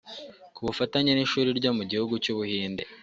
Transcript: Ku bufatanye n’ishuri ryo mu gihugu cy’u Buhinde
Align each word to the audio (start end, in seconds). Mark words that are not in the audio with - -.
Ku 0.55 0.61
bufatanye 0.67 1.11
n’ishuri 1.13 1.49
ryo 1.59 1.71
mu 1.77 1.83
gihugu 1.91 2.13
cy’u 2.23 2.35
Buhinde 2.37 2.83